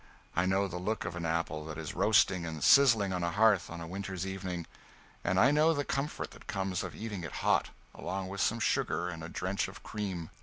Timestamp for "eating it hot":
6.95-7.69